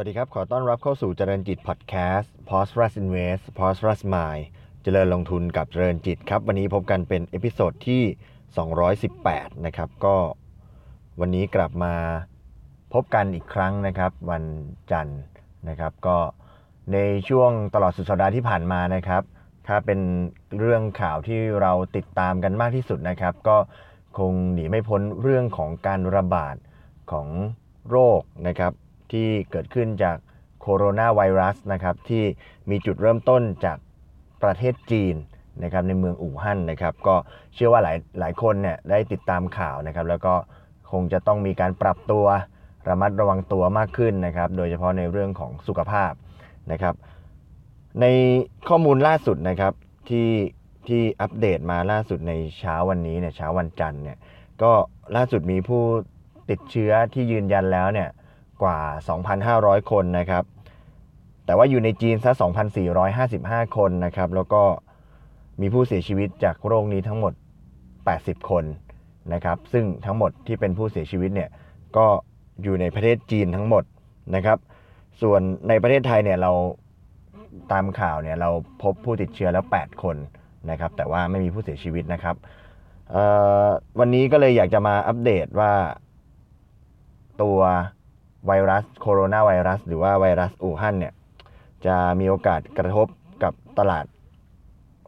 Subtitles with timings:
[0.00, 3.88] สวัสดีครับ ขอต้อนรับเข้าสู่เจริญจิตพอดแคสต์ p o s t r u s Invest p o s t r
[3.90, 4.42] u s Mind
[4.82, 8.02] เจริญลงทุนกับเจริญจิตครับ วันนี้พบกันเป็น episode ที่
[8.84, 10.16] 218 นะครับ ก็
[11.20, 11.94] วันนี้กลับมา
[12.92, 14.44] พบกันอีกครั้งนะครับ วัน
[14.90, 15.20] จันทร์
[15.68, 16.18] นะครับ ก็
[16.92, 16.98] ใน
[17.28, 19.22] ช่วงตลอดสุดสัปดาห์ที่ผ่านมานะครับ
[19.66, 20.00] ถ้าเป็น
[20.58, 23.56] เรื่องข่าวที่เราติดตามกันมากที่สุดนะครับ ก็
[24.18, 26.56] คงหนีไม่พ้นเรื่องของการระบาด
[27.12, 27.28] ของ
[27.90, 28.74] โรคนะครับ
[29.12, 30.16] ที่เกิดขึ้นจาก
[30.60, 32.24] โคโรนาไวรัสนะครับที่
[32.70, 33.78] มีจุดเริ่มต้นจาก
[34.42, 35.14] ประเทศจีน
[35.62, 37.16] นะครับในเมืองอู่ฮั่นนะครับก็
[37.54, 40.34] เชื่อว่าหลายหลายคนเนี่ยได้ติดตามข่าวนะครับแล้วก็
[40.92, 42.26] คงจะต้องมีการปรับตัว
[42.88, 46.12] ระมัดระวังตัวมากขึ้นนะครับโดยเฉพาะในเรื่องของสุขภาพ
[46.72, 46.94] นะครับ
[48.00, 48.06] ใน
[48.68, 49.72] ข้อมูลล่าสุดนะครับ
[50.08, 50.28] ที่
[50.86, 54.18] ที่อัปเดตมาล่าสุดในเช้าวันนี้เนี่ยเช้าวันจันทร์เนี่ย
[54.62, 54.72] ก็
[55.16, 55.82] ล่าสุดมีผู้
[56.50, 58.08] ติดเชื้อที่ยืนยันแล้วเนี่ย
[58.62, 58.78] กว่า
[59.30, 60.44] 2,500 คนนะครับ
[61.46, 62.32] แต่ว่าอยู่ในจีนซะ
[63.04, 64.62] 2,455 คนนะครับ แล้วก็
[65.60, 67.32] มีผู้เสียชีวิตจากโรคนี้ทั้งหมด
[67.90, 68.64] 80 คน
[69.32, 71.50] นะครับ ซึ่งทั้งหมดที่เป็นผู้เสียชีวิตเนี่ย
[71.96, 72.06] ก็
[72.62, 73.84] อยู่ในประเทศจีนทั้งหมด
[74.34, 74.58] นะครับ
[75.22, 76.52] ส่วนในประเทศไทยเนี่ยเรา
[77.72, 78.50] ตามข่าวเนี่ยเรา
[78.82, 80.16] พบผู้ติดเชื้อแล้ว 8 คน
[80.70, 82.36] นะครับ แต่ว่าไม่มีผู้เสียชีวิตนะครับ
[83.98, 85.72] วันนี้ก็เลยอยากจะมาอัปเดตว่า
[87.42, 87.58] ตัว
[88.46, 91.14] ไวรัสโคโรนาไวรัส หรือว่าไวรัสอู่ฮั่นเนี่ย
[91.86, 93.06] จะมีโอกาสกระทบ
[93.42, 94.04] กับตลาด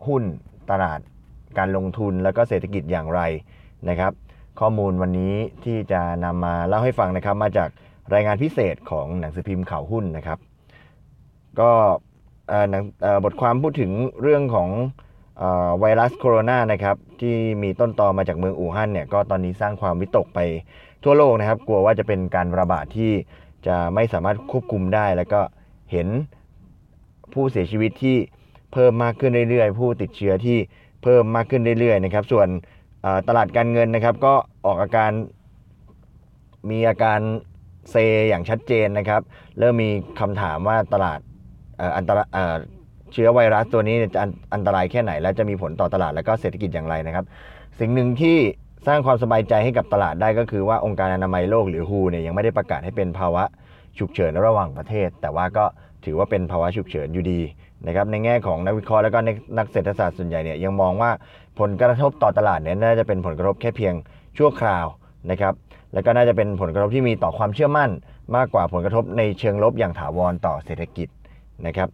[0.07, 0.23] หุ้น
[0.71, 1.01] ตลาด
[1.59, 3.21] การลงทุนแล้วก็เศรษฐกิจอย่างไร
[3.89, 4.13] นะครับ
[4.61, 7.69] ข้อมูลวันนี้ที่จะนำมาเล่าให้ฟังนะครับ มาจาก
[8.15, 10.39] รายงานพิเศษของหนังสือพิมพ์ข่าวหุ้นนะครับ
[11.61, 11.71] ก็
[12.49, 12.55] เอ
[13.17, 14.69] อบทความพูดถึงเรื่องของ
[15.43, 15.45] อ
[15.81, 20.41] ไวรัสโคโรนานะครับที่มีต้นตอมาจากเมืองอู่ฮั่นเนี่ยก็ตอนนี้สร้างความวิตกไป
[21.05, 23.13] ทั่วโลกนะครับ กลัวว่าจะเป็นการระบาดที่
[23.67, 25.41] จะไม่สามารถควบคุมได้ แล้วก็
[25.93, 26.09] เห็น
[27.33, 28.17] ผู้เสียชีวิตที่
[28.73, 30.59] เพิ่มมากขึ้นเรื่อยๆ ผู้ติดเชื้อที่
[31.03, 32.49] เพิ่มมากขึ้นเรื่อยๆนะครับ ส่วน
[33.29, 34.35] ตลาดการเงินนะครับ ก็
[34.67, 35.11] ออกอาการ
[36.71, 37.21] มีอาการ
[37.91, 37.97] เซ
[38.29, 39.23] อย่างชัดเจนนะครับ
[39.59, 41.19] เริ่มมีคำถามว่าตลาด
[41.97, 42.27] อันตราย
[43.13, 44.21] เชื้อไวรัสตัวนี้จะ
[44.55, 47.25] อันตรายแค่ไหน และจะมีผลต่อตลาดและก็เศรษฐกิจอย่างไรนะครับ
[47.81, 48.39] สิ่งหนึ่งที่
[48.87, 53.45] สร้างความสบายใจให้กับตลาดได้ก็คือว่าองค์การอนามัยโลกหรือ WHO เนี่ยยังไม่ได้ประกาศให้เป็นภาวะ
[53.99, 55.65] ฉุกเฉินระหว่างประเทศ แต่ว่าก็
[56.05, 57.41] ถือว่าเป็นภาวะฉุกเฉินอยู่ดี
[57.87, 59.19] นะครับในแง่ของนักวิเคราะห์แล้วก็
[59.59, 61.11] นักเศรษฐศาสตร์ส่วนใหญ่เนี่ยยังมองว่า
[61.61, 63.95] ผลกระทบต่อตลาดเนี่ยน่าจะเป็นผลกระทบแค่เพียง
[64.39, 64.87] ชั่วคราว
[65.31, 65.55] นะครับ
[65.95, 67.91] แล้วก็น่าจะเป็นผลกระทบที่มีต่อความเชื่อมั่น
[68.37, 71.09] มากกว่าผลกระทบในเชิงลบอย่างถาวรต่อเศรษฐกิจ
[71.67, 71.89] นะครับ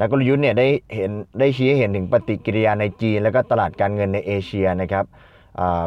[0.00, 5.04] นักกลยุทธ์เนี่ยได้เห็นได้ชี้ให้เห็นถึงปฏิกิริยาในจีน แล้วก็ตลาดการเงินในเอเชียนะครับ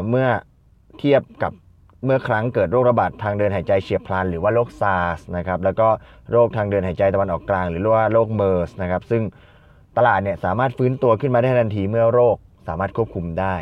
[0.10, 0.28] เมื่อ
[1.00, 1.54] เทียบกับ
[2.06, 5.88] เมื่อครั้งเกิดโรคระบาดทางเดินหายใจเฉียบพลัน หรือว่าโรคซาร์สนะครับแล้วก็
[6.32, 9.24] โรคทางเดินหายใจตะวันออกกลาง หรือว่าโรคเมอร์สนะครับซึ่ง
[9.98, 12.36] ตลาดเนี่ยสามารถฟื้นตัวขึ้นมาได้ทันทีเมื่อโรค
[12.68, 13.56] สามารถควบคุมได้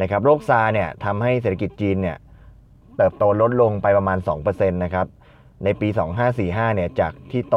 [0.00, 2.16] นะครับโรคซาร์เนี่ยทำให้เศรษฐกิจจีนเนี่ย
[2.96, 5.06] เติบโตลดลงไปประมาณ2%นะครับ
[5.64, 5.88] ในปี
[6.32, 7.56] 2545เนี่ยจากที่โต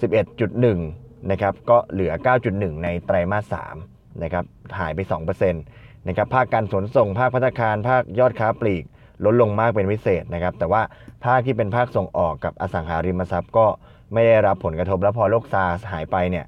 [0.00, 2.12] 11.1นะครับก็เหลือ
[2.48, 3.54] 9.1 ในไตรมาส
[3.86, 4.44] 3นะครับ
[4.78, 5.00] หายไป
[5.44, 8.84] 2% นะครับภาคการขนส่ง ภาคพัฒนาคารภาคยอดค้าปลีก
[9.24, 10.82] ลดลงมากเป็นพิเศษนะครับ แต่ว่า
[11.24, 13.66] ภาคที่เป็นภาคส่งออกกับอสังหาริมทรัพย์ก็
[14.12, 16.44] ไม่ได้รับผลกระทบแล้วพอโรคซาร์สหายไปเนี่ย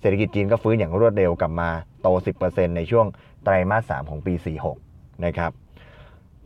[0.00, 1.70] เศรษฐกิจจีนก็ฟื้นอย่างรวดเร็วกลับมา
[2.02, 2.08] โต
[2.42, 3.06] 10%ในช่วง
[3.44, 4.34] ไตรมาส 3 ของปี
[4.78, 5.50] 46 นะครับ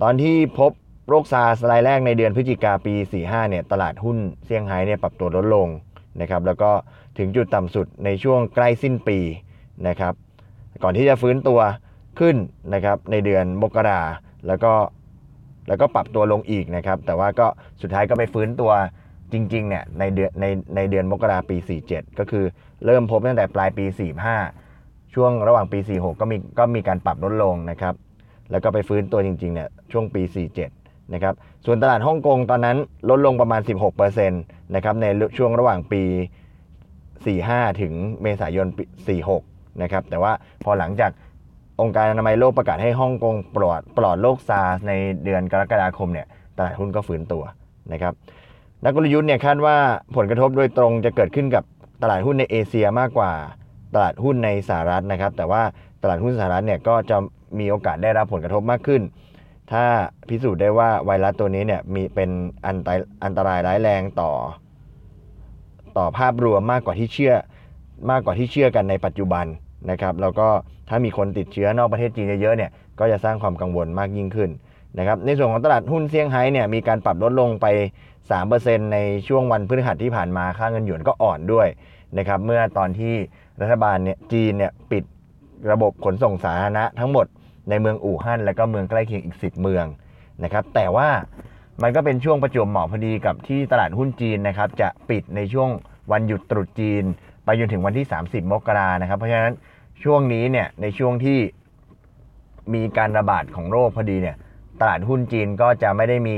[0.02, 0.72] ตอนที่พบ
[1.08, 5.68] โรคซาร์สรายแรกในเดือนพฤศจิกาปี 45 เนี่ยตลาดหุ้นเซี่ยงไฮ้เนี่ยปรับตัวลดลง
[6.20, 6.70] นะครับ แล้วก็
[7.18, 9.18] ถึงจุดต่ำสุดในช่วงใกล้สิ้นปี
[9.88, 10.14] นะครับ
[10.82, 11.60] ก่อนที่จะฟื้นตัว
[12.20, 12.36] ขึ้น
[12.74, 14.00] นะครับในเดือนมกรา
[14.46, 14.72] แล้วก็
[15.68, 17.46] แล้วก็ปรับตัวลงอีกนะครับ แต่ว่าก็
[17.82, 18.72] สุดท้ายก็ไปฟื้นตัว
[19.32, 20.44] จริงๆเนี่ยในเดือนใน
[20.76, 21.56] ในเดือนมกราปี
[21.88, 22.44] 47 ก็คือ
[22.86, 23.84] เริ่มพบตั้งแต่ปลายปี
[24.50, 27.94] 45 ช่วงระหว่างปี 46 ก็มีก็มีการปรับลดลงนะครับ
[28.50, 30.22] แล้วก็ไปฟื้นตัวจริงๆเนี่ยช่วงปี
[30.68, 31.34] 47 นะครับ
[31.66, 32.76] ส่วนตลาดฮ่องกงตอนนั้น
[33.10, 33.60] ลดลงประมาณ
[33.98, 35.06] 16%นะครับใน
[35.36, 36.02] ช่วงระหว่างปี
[36.90, 37.92] 45 ถึง
[38.22, 40.32] เมษายนปี46 นะครับแต่ว่า
[40.64, 41.10] พอหลังจาก
[41.80, 44.92] องค์การอนามัยโลกประกาศให้ฮ่องกงปลอดปลอดโรคซาร์สใน
[45.24, 46.26] เดือนกรกฎาคมเนี่ย
[46.56, 47.42] ตลาดหุ้นก็ฟื้นตัว
[47.92, 48.14] นะครับ
[48.84, 49.76] นักกลยุทธ์เนี่ยคาดว่า
[50.16, 51.64] ผลกระทบโดยตรงจะเกิดขึ้นกับ
[52.02, 53.32] ตลาดหุ้นในเอเชียมากกว่า
[53.94, 55.62] ตลาดหุ้นในสหรัฐนะครับ แต่ว่า
[56.02, 57.16] ตลาดหุ้นสหรัฐเนี่ยก็จะ
[57.58, 59.02] มีโอกาสได้รับผลกระทบมากขึ้น
[59.72, 59.84] ถ้า
[60.28, 62.30] พิสูจน์ได้ว่าไวรัสตัวนี้เนี่ยมีเป็น
[62.66, 64.32] อันตรายอันตรายร้ายแรงต่อ
[65.96, 67.34] ต่อภาพรวมมากกว่าที่เชื่อ
[68.10, 69.46] มากกว่าที่เชื่อกันในปัจจุบัน
[69.90, 70.48] นะครับ แล้วก็
[70.88, 74.50] ถ้ามีคนติดเชื้อนอกประเทศจีนเยอะๆเนี่ยก็จะสร้างความกังวลมากยิ่งขึ้น
[74.98, 77.66] นะครับในส่วนของตลาดหุ้นเซี่ยงไฮ้เนี่ยมีการปรับลดลงไป
[78.30, 78.98] 3%ใน
[79.28, 81.68] ช่วงวันพฤหัสที่ผ่านมาค่าเงินหยวนก็อ่อนด้วย
[82.18, 83.14] นะครับเมื่อตอนที่
[83.60, 85.04] รัฐบาลเนี่ยจีนเนี่ยปิด
[85.70, 87.26] ระบบขนส่งสาธารณะทั้งหมด
[87.70, 89.84] ในเมืองอู่ฮั่นและก็เมืองใกล้เคียงอีก 10 เมือง
[90.44, 91.08] นะครับแต่ว่า
[91.82, 95.68] มันก็เป็นช่วงประจวบเหมาะพอดีกับที่ตลาดหุ้นจีนนะครับจะปิดในช่วง
[96.12, 97.04] วันหยุดตรุษจีน
[97.44, 99.54] ไปจนถึงวันที่ 30 มกรานะครับเพราะฉะนั้น
[100.02, 101.38] ช่วงนี้เนี่ยในช่วงที่
[102.74, 104.36] มีการระบาดของโรคพอดีเนี่ย
[104.80, 106.36] ตลาดหุ้นจีนก็จะไม่ได้มี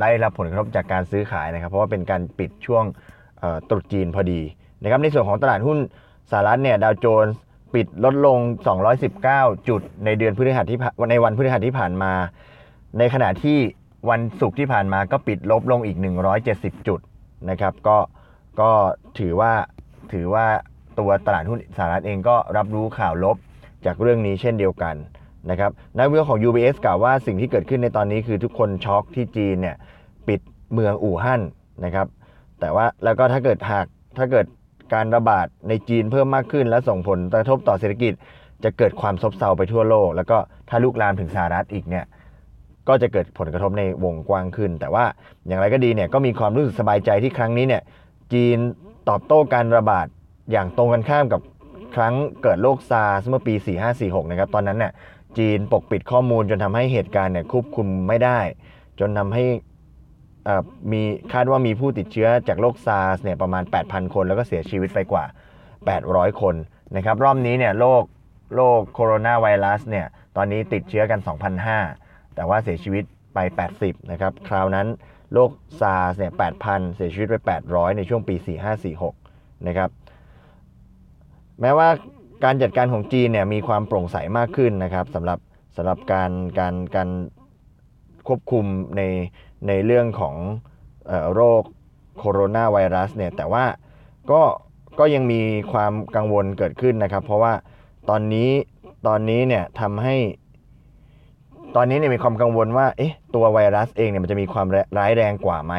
[0.00, 2.84] ได้รับผลกระทบจากการซื้อขายนะครับ เพราะว่าเป็นการปิดช่วง
[3.68, 4.40] ตรุษจีนพอดี
[4.82, 5.78] นะครับในส่วนของตลาดหุ้น
[6.30, 7.40] สหรัฐเนี่ยดาวโจนส์
[7.74, 8.38] ปิดลดลง
[9.04, 12.12] 219 จุดในเดือนพฤหัสที่ผ่านในวันพฤหัสที่ผ่านมา
[12.98, 13.58] ในขณะที่
[14.10, 15.98] วันศุกร์ที่ผ่านมาก็ปิดลบลงอีก
[16.42, 17.00] 170 จุด
[17.50, 17.98] นะครับก็
[18.60, 18.70] ก็
[19.18, 19.52] ถือว่า
[20.12, 20.46] ถือว่า
[20.98, 23.36] ตัวตลาดหุ้นสหรัฐเองก็รับรู้ข่าวลบ
[23.86, 24.94] จากเรื่องนี้เช่นเดียวกัน
[25.50, 29.76] นะครับนักวิเคราะห์ของ UBS กล่าวว่าสิ่งที่เกิดขึ้นในตอนนี้คือทุกคนช็อกที่จีนเนี่ย
[30.28, 30.40] ปิด
[30.72, 31.42] เมืองอู่ฮั่น
[31.84, 32.06] นะครับ
[32.60, 33.86] แต่ว่าแล้วก็ถ้าเกิดหาก
[34.18, 34.46] ถ้าเกิด
[34.94, 38.12] การระบาดในจีนเพิ่มมากขึ้น และส่งผลกระทบต่อเศรษฐกิจ
[38.64, 40.38] จะเกิดความซบเซาไปทั่วโลก แล้วก็
[40.68, 42.04] ถ้าลุกลามถึงสหรัฐอีกเนี่ย
[42.88, 45.04] ก็จะเกิดผลกระทบในวงกว้างขึ้น แต่ว่า
[45.46, 47.82] อย่างไรก็ดีเนี่ยก็มีความรู้สึกสบายใจที่ครั้งนี้เนี่ย
[48.32, 48.58] จีน
[49.08, 50.06] ตอบโต้การระบาด
[50.50, 51.40] อย่างตรงกันข้ามกับ
[51.94, 53.54] ครั้งเกิดโรคซาร์สเมื่อปี
[53.92, 54.92] 4546 นะครับ ตอนนั้นเนี่ย
[55.38, 58.38] จีนปกปิดข้อมูลจนทำให้เหตุการณ์เนี่ยควบคุมไม่ได้
[59.00, 59.44] จนทำให้
[60.48, 60.62] อ่อ
[60.92, 61.02] มี
[61.32, 65.24] คาดว่ามีผู้ติดเชื้อจากโรคซาร์สเนี่ยประมาณ 8,000 คน แล้วก็เสียชีวิตไปกว่า
[65.82, 66.54] 800 คน
[66.96, 68.02] นะครับรอบนี้เนี่ยโรค
[68.54, 70.06] โรคโคโรนาไวรัสเนี่ย
[70.36, 71.20] ตอนนี้ติดเชื้อกัน
[71.76, 73.04] 2,500แต่ว่าเสียชีวิต
[73.34, 73.38] ไป
[73.76, 74.86] 80 นะครับ คราวนั้น
[75.32, 75.50] โรค
[75.80, 76.32] ซาร์สเนี่ย
[76.64, 77.36] 8,000 เสียชีวิตไป
[77.70, 78.36] 800 ในช่วงปี
[79.00, 79.90] 4546 นะครับ
[81.60, 81.88] แม้ว่า
[82.44, 85.38] การจัดการของจีนเนี่ยมีความโปร่งใสมากขึ้นนะครับสำหรับ
[85.76, 87.08] สำหรับการการการ
[88.26, 88.64] ควบคุม
[88.96, 89.02] ใน
[89.66, 90.34] ในเรื่องของ
[91.10, 91.62] ออโรค
[92.18, 93.64] โคโรนาไวรัสเนี่ยแต่ว่า
[94.30, 94.42] ก็
[94.98, 95.40] ก็ยังมี
[95.72, 97.52] ความกังวลเกิดขึ้นนะครับ เพราะว่า
[98.10, 98.50] ตอนนี้
[99.06, 100.16] ตอนนี้เนี่ยทำให้
[101.76, 104.66] ตอนนี้เนี่ยมีความกังวลว่าเอ๊ะตัวไวรัสเองเนี่ยมันจะมีความ
[104.98, 105.74] ร้ายแรงกว่าไหม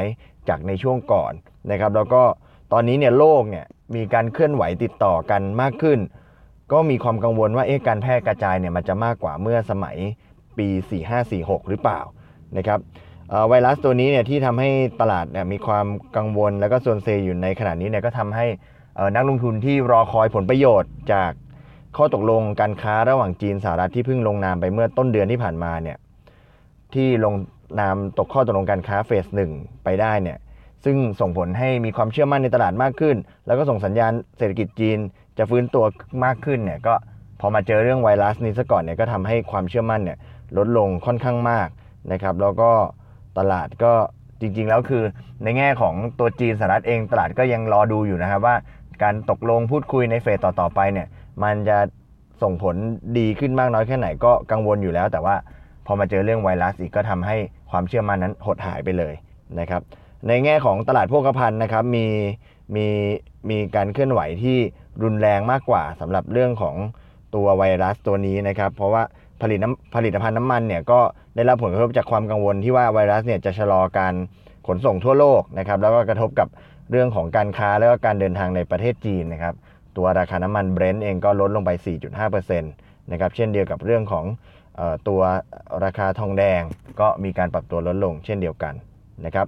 [0.49, 1.33] จากในช่วงก่อน
[1.71, 2.23] นะครับ แล้วก็
[2.71, 3.65] ตอนนี้เนี่ยโลกเนี่ย
[3.95, 5.99] มีการเคลื่อนไหวติดต่อกันมากขึ้น
[6.71, 9.97] ก็มีความกังวลว่าเอ๊ะการแพร่กระจายเนี่ยมันจะมากกว่าเมื่อสมัย
[10.57, 10.67] ปี
[11.19, 11.99] 4546 หรือเปล่า
[12.57, 12.79] นะครับ
[13.49, 14.69] ไวรัสตัวนี้เนี่ยที่ทำให้
[15.01, 15.87] ตลาดเนี่ยมีความ
[16.17, 18.45] กังวลแล้วก็โซนเซอยู่ในขณะนี้เนี่ยก็ทำให้
[19.15, 21.31] นักลงทุนที่รอคอยผลประโยชน์จาก
[21.97, 25.97] ข้อตกลงการค้าระหว่างจีนสหรัฐที่เพิ่งลงนามไปเมื่อต้นเดือนที่ผ่านมาเนี่ย
[26.93, 27.33] ที่ลง
[27.79, 29.51] นามตกข้อตกลงการค้าเฟสหนึ่ง
[29.83, 30.37] ไปได้เนี่ย
[30.85, 33.15] ซึ่งส่งผลให้มีความเชื่อมั่นในตลาดมากขึ้น
[33.45, 34.97] แล้วก็ส่งสัญญาณเศรษฐกิจจีน
[35.37, 35.85] จะฟื้นตัว
[36.25, 36.93] มากขึ้นเนี่ยก็
[37.39, 40.17] พอมาเจอเรื่องไวรัสนี้ซะก่อนเนี่ยก็ทำให้ความเชื่อมั่นเนี่ย
[40.57, 41.67] ลดลงค่อนข้างมาก
[42.11, 42.71] นะครับ แล้วก็
[43.37, 43.93] ตลาดก็
[44.41, 45.03] จริงๆ แล้วคือ
[45.43, 48.55] ในแง่ของตัวจีนสหรัฐเองตลาดก็ยังรอดูอยู่นะครับว่า
[49.03, 51.07] การตกลงพูดคุยในเฟสต่อๆไปเนี่ย
[51.43, 51.77] มันจะ
[52.41, 52.75] ส่งผล
[53.17, 55.35] ดีขึ้นมากน้อยแค่ไหนก็กังวลอยู่แล้ว แต่ว่า
[55.85, 57.35] พอมาเจอเรื่องไวรัสอีกก็ทำให้
[57.71, 59.13] ความเชื่อมั่นนั้นหดหายไปเลย
[59.59, 59.81] นะครับ
[60.27, 62.05] ในแง่ของตลาดโภคภัณฑ์นะครับมี
[62.75, 62.85] มี
[63.49, 64.57] มีการเคลื่อนไหวที่
[65.03, 66.75] รุนแรงมากกว่าสำหรับเรื่องของ
[67.35, 69.03] ตัวไวรัสตัวนี้นะครับ เพราะว่า
[69.41, 70.99] ผลิตน้ำผลิตภัณฑ์น้ำมันเนี่ยก็
[71.35, 74.13] ได้รับผลกระทบจากความกังวลที่ว่าไวรัสเนี่ยจะชะลอการ
[74.67, 76.47] ขนส่งทั่วโลกนะครับแล้วก็กระทบกับ
[76.91, 79.55] เรื่องของการค้าแล้วก็การเดินทางในประเทศจีนนะครับ
[79.97, 81.71] ตัวราคาน้ำมันเบรนท์เองก็ลดลงไป
[82.21, 84.25] 4.5%นะครับเช่นเดียวกับเรื่องของ
[84.79, 85.21] ออตัว
[85.83, 86.61] ราคาทองแดง
[86.99, 88.73] ก็มีการปรับตัวลดลงเช่นเดียวกัน
[89.25, 89.47] นะครับ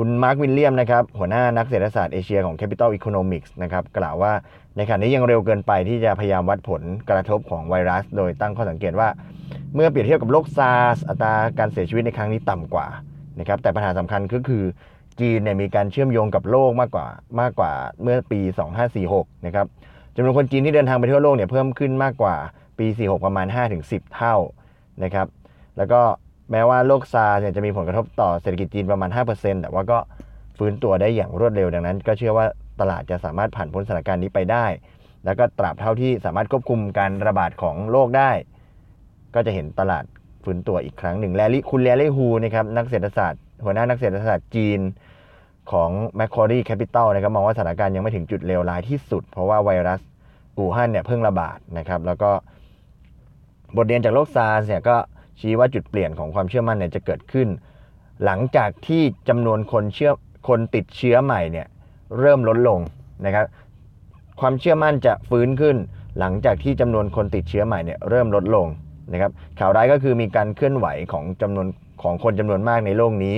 [0.00, 4.32] คุณมาร์ควิลเลียมส์นะครับหัวหน้านักเศรษฐศาสตร์เอเชียของ Capital Economics นะครับกล่าวว่า
[4.76, 9.08] ในขณะนี้ยังเร็วเกินไปที่จะพยายามวัดผลกระทบของไวรัส โดยตั้งข้อสังเกตว่า
[9.74, 12.86] เมื่อเปรียบเทียบกับโรคซาร์สอัตราการเสียชีวิตในครั้งนี้ต่ำกว่า
[13.38, 14.64] นะครับแต่ปัญหาสำคัญก็คือ
[15.20, 17.06] จีนเนี่ยมีการเชื่อมโยงกับโลกมากกว่า
[17.40, 17.72] มากกว่า
[18.02, 18.40] เมื่อปี
[18.92, 19.66] 2546 นะครับ
[20.16, 22.36] จำนวนคนจีนที่เดินทางไปทั่วโลกเนี่ยเพิ่มขึ้นมากกว่า
[22.78, 23.46] ปี 46 ประมาณ
[23.80, 24.36] 5-10 เท่า
[25.04, 25.26] นะครับ
[25.78, 26.00] แล้วก็
[26.50, 29.98] แม้ว่าโรคซาร์เนี่ยจะมีผลกระทบต่อเศรษฐกิจจีนประมาณ 5%แต่ว่าก็
[30.58, 32.46] ฟื้นตัวได้อย่างรวดเร็วดังนั้น ก็เชื่อว่า
[32.80, 34.66] ตลาดจะสามารถผ่านพ้นสถานการณ์นี้ไปได้
[35.24, 38.30] แล้วก็ตราบเท่าที่สามารถควบคุมการระบาดของโรคได้
[39.34, 40.04] ก็จะเห็นตลาด
[40.44, 44.80] ฟื้นตัวอีกครั้งหนึ่งแลลี่คุณแลลี่ฮูนะครับนักเศรษฐศาสตร์ หัวหน้านักเศรษฐศาสตร์จีน
[45.72, 50.00] ของ Macquarie Capital นะครับมองว่าสถานการณ์ยังไม่ถึงจุดเลวร้ายที่สุด เพราะว่าไวรัส
[50.56, 52.30] อู่ฮั่นเนี่ยเพิ่งระบาดนะครับ แล้วก็
[53.76, 54.96] บทเรียนจากโรคซาร์สเนี่ยก็
[55.40, 57.48] ชี้ว่าจุดเปลี่ยนของความเชื่อมั่นเนี่ยจะเกิดขึ้น
[58.24, 60.12] หลังจากที่จำนวนคนเชื่อ
[60.48, 61.66] คนติดเชื้อใหม่เนี่ย
[62.18, 62.80] เริ่มลดลง
[63.26, 63.46] นะครับ
[64.40, 65.76] ความเชื่อมั่นจะฟื้นขึ้น
[66.18, 68.66] หลังจากที่จำนวนคนติดเชื้อใหม่เนี่ยเริ่มลดลง
[69.12, 71.66] นะครับข่าวร้ายก็คือมีการเคลื่อนไหวของจำนวน
[72.02, 73.36] ของคนจำนวนมากในโลกนี้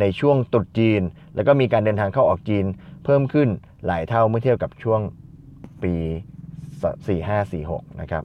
[0.00, 1.02] ในช่วงตรุษจีน
[1.34, 2.64] แล้วก็มีการเดินทางเข้าออกจีน
[3.04, 3.48] เพิ่มขึ้น
[3.86, 5.00] หลายเท่าเมื่อเทียบกับช่วง
[5.82, 5.94] ปี
[7.34, 8.22] 4546 นะครับ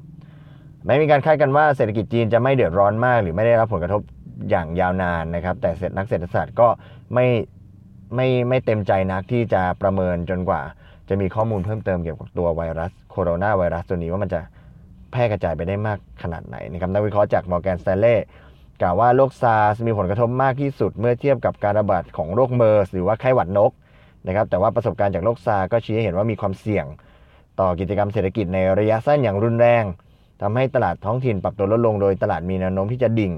[0.85, 4.01] ไม่มีการคาดกันว่าเศรษฐกิจจีนจะไม่เดือดร้อนมาก หรือไม่ได้รับผลกระทบ
[4.49, 6.67] อย่างยาวนานนะครับ แต่นักเศรษฐศาสตร์ก็
[7.13, 7.27] ไม่
[8.15, 10.61] ไม่ไม่เต็มใจนักที่จะประเมินจนกว่า
[11.09, 14.41] จะมีข้อมูลเพิ่มเติมเกี่ยวกับตัวไวรัสโคโรนาไวรัสตัวนี้ว่ามันจะ
[15.11, 18.15] แพร่กระจายไปได้มากขนาดไหนนะครับนักวิเคราะห์จาก Morgan Stanley
[18.81, 23.71] กล่าวว่าโรคซาร์สมีผลกระทบมากที่สุดเมื่อเทียบกับการระบาดของโรคเมอร์สหรือว่าไข้หวัดนก
[24.27, 26.85] นะครับแต่ว่าประสบการณ์จากโรคซาร์สก็ชี้ให้เห็นว่ามีความเสี่ยง
[27.59, 29.83] ต่อกิจกรรมเศรษฐกิจในระยะสั้นอย่างรุนแรง
[30.41, 33.33] ทำให้ตลาดท้องถิ่นปรับตัวลดลงโดยตลาดมีแนวโน้มที่จะดิ่ง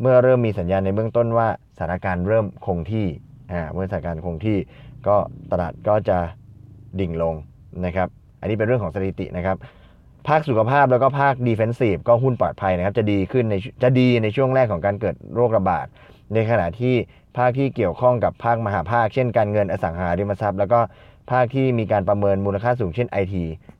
[0.00, 3.06] เมื่อเริ่มมีสัญญาณในเบื้องต้นว่าสถานการณ์เริ่มคงที่
[3.52, 4.58] อ่าเมื่อสถานการณ์คงที่
[5.08, 5.16] ก็
[5.52, 6.18] ตลาดก็จะ
[7.00, 7.34] ดิ่งลง
[7.84, 8.08] นะครับ
[8.40, 9.56] อันนี้เป็นเรื่องของสถิตินะครับ
[10.28, 15.86] ภาคสุขภาพแล้วก็ภาคดีเฟนซีฟก็หุ้นปลอดภัยนะครับ จะดีขึ้นในจะดีในช่วงแรกของการเกิดโรคระบาด
[16.34, 16.94] ในขณะที่
[17.36, 20.80] ภาคที่เกี่ยวข้องกับภาคมหาภาค เช่นการเงินอสังหาริมทรัพย์ แล้วก็
[21.30, 23.34] ภาคที่มีการประเมินมูลค่าสูงเช่น IT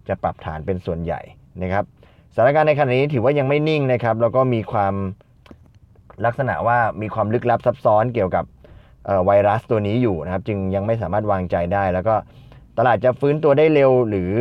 [0.09, 1.21] จะปรับฐานเป็นส่วนใหญ่
[1.63, 1.85] นะครับ
[2.39, 4.95] สถานการณ์ในขณะนี้ถือว่ายังไม่นิ่งนะครับ แล้วก็มีความ
[6.25, 8.45] ลักษณะว่ามีความลึกลับซับซ้อนเกี่ยวกับ
[9.27, 12.15] ไวรัสตัวนี้อยู่นะครับ จึงยังไม่สามารถวางใจได้ แล้วก็
[12.79, 14.33] ตลาดจะฟื้นตัวได้เร็วหรือ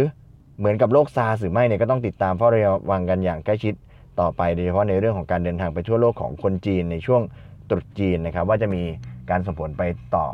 [0.59, 2.61] เหมือนกับโรคซาร์หรือไม่เนี่ยก็ต้องติดตามเฝ้าระ
[2.91, 3.73] วังกันอย่างใกล้ชิด
[4.19, 7.21] ต่อไปโดยเฉพาะในเรื่องของการเดินทางไปทั่วโลกของคนจีนในช่วง
[7.69, 8.83] ตรุษจีนนะครับ ว่าจะมี
[9.29, 9.83] การส่งผลไป
[10.15, 10.25] ต่อ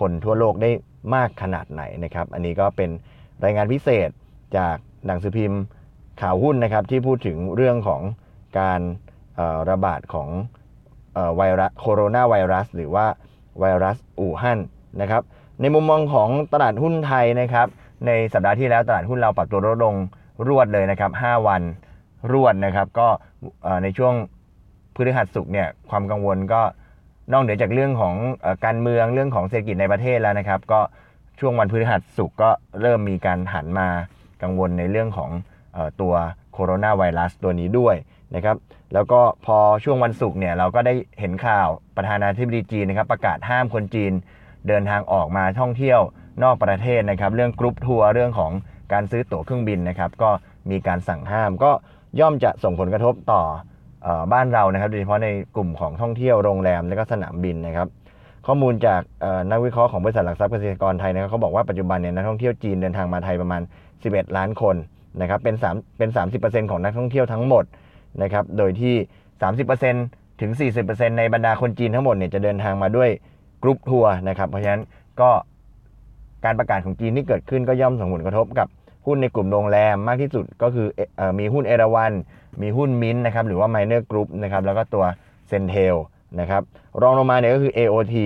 [0.00, 0.70] คนทั่วโลกได้
[1.14, 2.90] มากขนาดไหนนะครับ อันนี้ก็เป็น
[3.44, 4.10] รายงานพิเศษ
[4.56, 4.76] จาก
[5.06, 5.62] หนังสือพิมพ์
[6.20, 8.02] ข่าวหุ้นนะครับที่พูดถึงเรื่องของ
[8.58, 8.80] การ
[9.70, 10.28] ระบาดของ
[11.36, 13.06] ไวรัสโคโรนาไวรัส หรือว่า
[13.60, 14.58] ไวรัสอู่ฮั่น
[15.00, 15.22] นะครับ
[15.60, 17.66] ในมุมมองของตลาดหุ้นไทยนะครับ
[18.06, 19.94] ในสัปดาห์ที่แล้วตลาดหุ้นเราปรับตัวลดลง
[20.48, 21.62] รวดเลยนะครับ 5 วัน
[22.32, 23.08] รวดนะครับ ก็
[23.82, 24.14] ในช่วง
[24.94, 26.62] พฤหัสสุกเนี่ยความกังวลก็
[27.32, 28.14] นอกเหนือจากเรื่องของ
[28.64, 30.80] การเมืองเรื่องของเศรษฐกิจในประเทศแล้วนะครับ ก็
[31.40, 32.50] ช่วงวันพฤหัสสุกก็
[32.80, 33.88] เริ่มมีการหันมา
[34.42, 35.30] กังวลในเรื่องของ
[36.00, 36.14] ตัว
[36.52, 37.96] โคโรนาไวรัสตัวนี้ด้วย
[38.34, 38.56] นะครับ
[38.94, 44.12] แล้วก็พอช่วงวันศุกร์เนี่ยเราก็ได้เห็นข่าวประธานาธิบดีจีนนะครับประกาศห้ามคนจีน
[44.68, 46.00] เดินทางออกมาท่องเที่ยว
[46.42, 48.52] นอกประเทศนะครับเรื่องกรุ๊ปทัวร์เรื่องของ
[48.92, 50.30] การซื้อตั๋วเครื่องบินนะครับก็
[50.70, 51.70] มีการสั่งห้ามก็
[52.20, 53.42] ย่อมจะส่งผลกระทบต่อ
[54.32, 57.88] บ้านเรานะครับโดยเฉพาะในกลุ่มของท่องเที่ยวโรงแรมและก็สนามบินนะครับ
[58.46, 59.00] ข้อมูลจาก
[59.50, 63.62] นักวิเคราะห์ของบริษัทหลักทรัพย์เกษตรกรไทยนะครับเขาบอกว่าปัจจุบันเนี่ยนักท่องเที่ยวจีนเดินทางมาไทยประมาณ
[63.98, 64.76] 11 ล้านคน
[65.20, 67.64] นะครับเป็น3เป็น 30%ของนักท่องเที่ยวทั้งหมด
[68.22, 68.94] นะครับโดยที่
[69.68, 70.50] 30%ถึง
[70.84, 73.10] 40%ในบรรดาคนจีนทั้งหมดเนี่ยจะเดินทางมาด้วย
[73.62, 74.82] กรุ๊ปทัวร์นะครับเพราะฉะนั้น
[75.20, 75.30] ก็
[76.44, 78.68] การประกาศของจีนที่เกิดขึ้นก็ย่อมส่งผลกระทบกับ
[79.06, 80.86] หุ้นในกลุ่มโรงแรมมากที่สุดก็คือ
[81.18, 82.12] อมีหุ้นเอราวัณ
[82.62, 85.04] มีหุ้นมินนะครับหรือว่า Minor Group นะครับแล้วก็ตัว
[85.48, 85.96] CENTEL
[86.40, 86.62] นะครับ
[87.02, 88.16] รองลงมาเนี่ยก็คือ AOT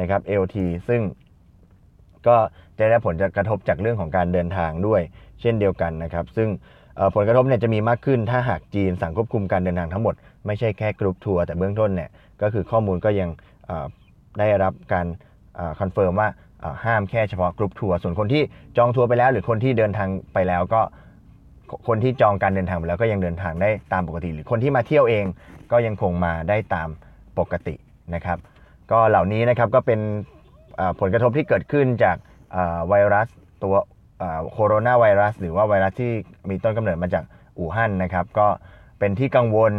[0.00, 0.56] นะครับ AOT
[0.88, 1.00] ซึ่ง
[2.28, 2.36] ก็
[2.78, 5.00] จะได้ผลจะกระทบจากเรื่องของการเดินทางด้วย
[5.40, 6.48] เช่นเดียวกันนะครับ ซึ่ง
[7.14, 10.14] ผลกระทบเนี่ยจะมีมากขึ้นถ้าหากจีนสั่งควบคุมการเดินทางทั้งหมด
[10.46, 12.10] ไม่ใช่แค่กรุ๊ปทัวร์แต่เบื้องต้นเนี่ย
[12.42, 13.30] ก็คือข้อมูลก็ยัง
[14.38, 15.06] ได้รับการ
[15.80, 16.28] confirm ว่า
[16.84, 18.42] ห้ามแค่เฉพาะกรุ๊ปทัวร์ส่วนคนที่
[18.76, 20.80] จองทัวร์ไปแล้ว หรือคนที่เดินทางไปแล้วก็
[21.88, 25.24] คนที่จองการเดินทางไปแล้วก็ยังเดินทางได้ตามปกติ หรือคนที่มาเที่ยวเอง
[25.72, 26.88] ก็ยังคงมาได้ตาม
[27.38, 27.74] ปกติ
[28.14, 28.38] นะครับ
[28.92, 30.00] ก็เหล่านี้นะครับก็เป็น
[31.00, 32.16] ผลกระทบที่เกิดขึ้นจาก
[32.88, 33.28] ไวรัส
[33.62, 33.74] ตัว
[34.52, 36.12] โคโรนาไวรัส หรือว่าไวรัสที่
[36.50, 37.24] มีต้นกำเนิดมาจาก
[37.58, 38.46] อู่ฮั่นนะครับ ก็
[38.98, 39.72] เป็นที่กังวล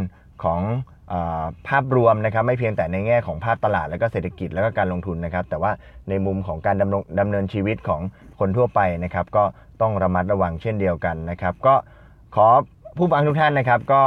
[0.43, 0.61] ของ
[1.67, 5.71] ภาพรวมนะครับไม่เพียงแต่ในแง่ของภาพตลาดแล้วก็เศรษฐกิจแล้วก็การลงทุนนะครับ แต่ว่า
[6.09, 8.01] ในมุมของการดำดำเนินชีวิตของ
[8.39, 9.43] คนทั่วไปนะครับ ก็
[9.81, 11.75] ต้องระมัดระวังเช่นเดียวกันนะครับ ก็
[12.35, 12.47] ขอ
[12.97, 14.01] ผู้ฟังทุกท่านนะครับ ก็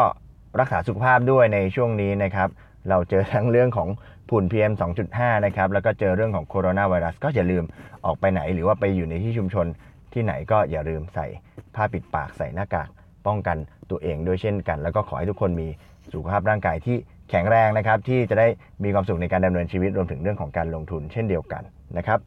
[0.61, 2.49] รักษาสุขภาพด้วยในช่วงนี้นะครับ
[2.89, 3.89] เราเจอทั้งเรื่องของ
[4.29, 4.73] ฝุ่น PM
[5.09, 7.65] 2.5 นะครับ แล้วก็เจอเรื่องของโคโรนาไวรัสก็อย่าลืม
[8.05, 9.67] ออกไปไหน หรือว่าไปอยู่ในที่ชุมชน
[10.13, 11.27] ที่ไหนก็อย่าลืมใส่
[11.75, 12.89] ผ้าปิดปากใส่หน้ากาก
[13.27, 13.57] ป้องกัน
[13.91, 15.69] ตัวเองด้วยเช่นกัน แล้วก็ขอให้ทุกคนมี
[16.13, 16.97] สุขภาพร่างกายที่
[17.31, 18.47] แข็งแรงนะครับ ที่จะได้
[18.85, 21.63] มีความสุขในการดำเนินชีวิตรวมถึงเรื่องของการลงทุนเช่นเดียวกัน
[21.99, 22.19] นะครับ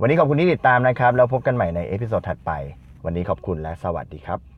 [0.00, 2.52] วันนี้ขอบคุณที่ติดตามนะครับ แล้วพบกันใหม่ใน episode ถัดไป
[3.04, 4.49] วันนี้ขอบคุณและสวัสดีครับ